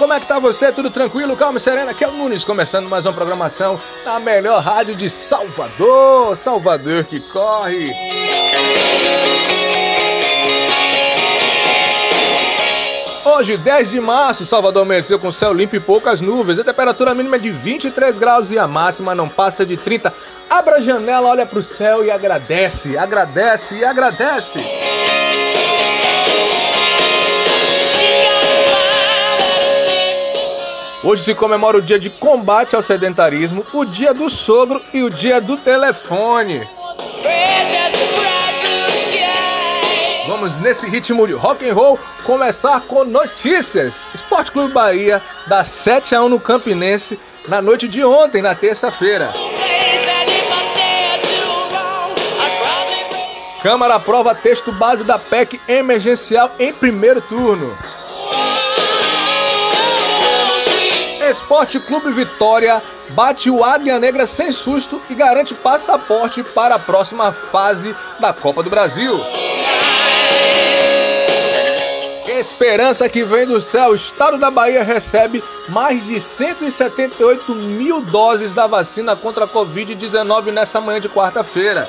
como 0.00 0.14
é 0.14 0.18
que 0.18 0.26
tá 0.26 0.38
você? 0.38 0.72
Tudo 0.72 0.88
tranquilo? 0.88 1.36
Calma 1.36 1.58
e 1.58 1.60
serena? 1.60 1.90
Aqui 1.90 2.02
é 2.02 2.08
o 2.08 2.12
Nunes, 2.12 2.42
começando 2.42 2.88
mais 2.88 3.04
uma 3.04 3.12
programação 3.12 3.78
na 4.02 4.18
melhor 4.18 4.62
rádio 4.62 4.96
de 4.96 5.10
Salvador. 5.10 6.34
Salvador 6.38 7.04
que 7.04 7.20
corre. 7.20 7.92
Hoje, 13.26 13.58
10 13.58 13.90
de 13.90 14.00
março, 14.00 14.46
Salvador 14.46 14.84
amanheceu 14.84 15.18
com 15.18 15.30
céu 15.30 15.52
limpo 15.52 15.76
e 15.76 15.80
poucas 15.80 16.22
nuvens. 16.22 16.58
A 16.58 16.64
temperatura 16.64 17.14
mínima 17.14 17.36
é 17.36 17.38
de 17.38 17.50
23 17.50 18.16
graus 18.16 18.50
e 18.50 18.58
a 18.58 18.66
máxima 18.66 19.14
não 19.14 19.28
passa 19.28 19.66
de 19.66 19.76
30. 19.76 20.14
Abra 20.48 20.76
a 20.76 20.80
janela, 20.80 21.28
olha 21.28 21.44
pro 21.44 21.62
céu 21.62 22.02
e 22.02 22.10
agradece, 22.10 22.96
agradece 22.96 23.74
e 23.76 23.84
agradece. 23.84 24.64
Hoje 31.02 31.24
se 31.24 31.34
comemora 31.34 31.78
o 31.78 31.82
dia 31.82 31.98
de 31.98 32.10
combate 32.10 32.76
ao 32.76 32.82
sedentarismo, 32.82 33.64
o 33.72 33.86
dia 33.86 34.12
do 34.12 34.28
sogro 34.28 34.82
e 34.92 35.02
o 35.02 35.08
dia 35.08 35.40
do 35.40 35.56
telefone. 35.56 36.68
Vamos 40.26 40.58
nesse 40.58 40.88
ritmo 40.88 41.26
de 41.26 41.32
rock 41.32 41.66
and 41.66 41.74
roll 41.74 41.98
começar 42.24 42.82
com 42.82 43.02
notícias. 43.04 44.10
Esporte 44.14 44.52
Clube 44.52 44.74
Bahia 44.74 45.22
dá 45.46 45.64
7 45.64 46.14
a 46.14 46.22
1 46.22 46.28
no 46.28 46.38
Campinense 46.38 47.18
na 47.48 47.62
noite 47.62 47.88
de 47.88 48.04
ontem, 48.04 48.42
na 48.42 48.54
terça-feira. 48.54 49.32
Câmara 53.62 53.94
aprova 53.94 54.34
texto 54.34 54.70
base 54.72 55.02
da 55.02 55.18
PEC 55.18 55.60
emergencial 55.66 56.54
em 56.58 56.72
primeiro 56.74 57.22
turno. 57.22 57.76
Esporte 61.30 61.78
Clube 61.78 62.10
Vitória 62.10 62.82
bate 63.10 63.48
o 63.48 63.62
Águia 63.62 64.00
Negra 64.00 64.26
sem 64.26 64.50
susto 64.50 65.00
e 65.08 65.14
garante 65.14 65.54
passaporte 65.54 66.42
para 66.42 66.74
a 66.74 66.78
próxima 66.78 67.30
fase 67.30 67.94
da 68.18 68.32
Copa 68.32 68.64
do 68.64 68.70
Brasil. 68.70 69.20
Esperança 72.26 73.08
que 73.08 73.22
vem 73.22 73.46
do 73.46 73.60
céu, 73.60 73.90
o 73.90 73.94
estado 73.94 74.38
da 74.38 74.50
Bahia 74.50 74.82
recebe 74.82 75.44
mais 75.68 76.04
de 76.06 76.20
178 76.20 77.54
mil 77.54 78.00
doses 78.00 78.52
da 78.52 78.66
vacina 78.66 79.14
contra 79.14 79.44
a 79.44 79.48
Covid-19 79.48 80.50
nessa 80.50 80.80
manhã 80.80 80.98
de 80.98 81.08
quarta-feira. 81.08 81.88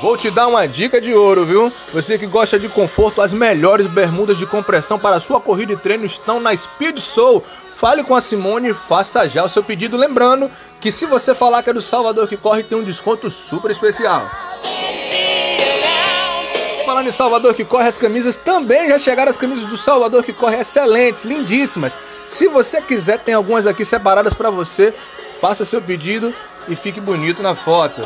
Vou 0.00 0.16
te 0.16 0.30
dar 0.30 0.46
uma 0.46 0.66
dica 0.66 1.00
de 1.00 1.12
ouro, 1.12 1.44
viu? 1.44 1.72
Você 1.92 2.16
que 2.16 2.26
gosta 2.26 2.56
de 2.56 2.68
conforto, 2.68 3.20
as 3.20 3.32
melhores 3.32 3.88
bermudas 3.88 4.38
de 4.38 4.46
compressão 4.46 4.96
para 4.96 5.18
sua 5.18 5.40
corrida 5.40 5.72
e 5.72 5.76
treino 5.76 6.06
estão 6.06 6.38
na 6.38 6.56
Speed 6.56 6.98
Soul. 6.98 7.42
Fale 7.74 8.04
com 8.04 8.14
a 8.14 8.20
Simone 8.20 8.70
e 8.70 8.74
faça 8.74 9.28
já 9.28 9.44
o 9.44 9.48
seu 9.48 9.62
pedido. 9.62 9.96
Lembrando 9.96 10.48
que 10.80 10.92
se 10.92 11.04
você 11.04 11.34
falar 11.34 11.64
que 11.64 11.70
é 11.70 11.72
do 11.72 11.82
Salvador 11.82 12.28
que 12.28 12.36
corre, 12.36 12.62
tem 12.62 12.78
um 12.78 12.84
desconto 12.84 13.28
super 13.28 13.72
especial. 13.72 14.30
Falando 16.86 17.08
em 17.08 17.12
Salvador 17.12 17.52
que 17.52 17.64
corre, 17.64 17.88
as 17.88 17.98
camisas 17.98 18.36
também 18.36 18.88
já 18.88 19.00
chegaram. 19.00 19.30
As 19.30 19.36
camisas 19.36 19.64
do 19.64 19.76
Salvador 19.76 20.22
que 20.22 20.32
corre 20.32 20.60
excelentes, 20.60 21.24
lindíssimas. 21.24 21.96
Se 22.24 22.46
você 22.46 22.80
quiser, 22.80 23.18
tem 23.18 23.34
algumas 23.34 23.66
aqui 23.66 23.84
separadas 23.84 24.34
para 24.34 24.48
você. 24.48 24.94
Faça 25.40 25.64
seu 25.64 25.82
pedido 25.82 26.32
e 26.68 26.76
fique 26.76 27.00
bonito 27.00 27.42
na 27.42 27.56
foto. 27.56 28.00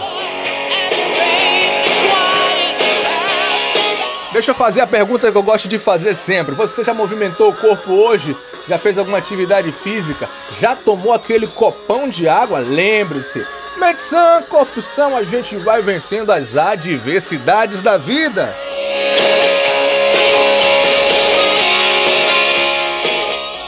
Deixa 4.43 4.51
eu 4.51 4.57
fazer 4.57 4.81
a 4.81 4.87
pergunta 4.89 5.31
que 5.31 5.39
eu 5.39 5.43
gosto 5.45 5.69
de 5.69 5.79
fazer 5.79 6.15
sempre. 6.15 6.53
Você 6.57 6.83
já 6.83 6.93
movimentou 6.93 7.51
o 7.51 7.55
corpo 7.55 7.93
hoje? 7.93 8.37
Já 8.67 8.77
fez 8.77 8.99
alguma 8.99 9.19
atividade 9.19 9.71
física? 9.71 10.29
Já 10.61 10.75
tomou 10.75 11.13
aquele 11.13 11.47
copão 11.47 12.09
de 12.09 12.29
água? 12.29 12.59
Lembre-se, 12.59 13.47
Medicine, 13.77 14.43
corpo 14.49 14.83
são, 14.83 15.17
a 15.17 15.23
gente 15.23 15.57
vai 15.59 15.81
vencendo 15.81 16.33
as 16.33 16.57
adversidades 16.57 17.83
da 17.83 17.97
vida. 17.97 18.53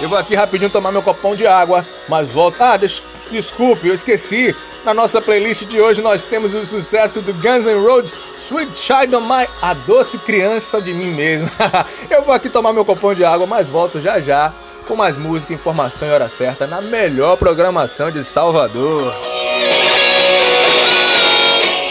Eu 0.04 0.10
vou 0.10 0.18
aqui 0.18 0.34
rapidinho 0.34 0.68
tomar 0.68 0.92
meu 0.92 1.00
copão 1.00 1.34
de 1.34 1.46
água, 1.46 1.82
mas 2.06 2.28
volto. 2.28 2.62
Ah, 2.62 2.76
des 2.76 3.02
desculpe, 3.30 3.88
eu 3.88 3.94
esqueci. 3.94 4.54
Na 4.84 4.92
nossa 4.92 5.18
playlist 5.18 5.64
de 5.64 5.80
hoje 5.80 6.02
nós 6.02 6.26
temos 6.26 6.54
o 6.54 6.66
sucesso 6.66 7.22
do 7.22 7.32
Guns 7.32 7.64
N' 7.64 7.82
Roses, 7.82 8.14
Sweet 8.36 8.78
Child 8.78 9.16
of 9.16 9.26
My, 9.26 9.48
a 9.62 9.72
doce 9.72 10.18
criança 10.18 10.82
de 10.82 10.92
mim 10.92 11.10
mesmo. 11.10 11.48
eu 12.10 12.20
vou 12.20 12.34
aqui 12.34 12.50
tomar 12.50 12.74
meu 12.74 12.84
copão 12.84 13.14
de 13.14 13.24
água, 13.24 13.46
mas 13.46 13.70
volto 13.70 13.98
já 13.98 14.20
já 14.20 14.52
com 14.86 14.94
mais 14.94 15.16
música, 15.16 15.54
informação 15.54 16.06
e 16.06 16.10
hora 16.10 16.28
certa 16.28 16.66
na 16.66 16.82
melhor 16.82 17.38
programação 17.38 18.10
de 18.10 18.22
Salvador. 18.22 19.10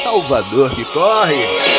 Salvador 0.03 0.69
que 0.69 0.85
corre. 0.85 1.72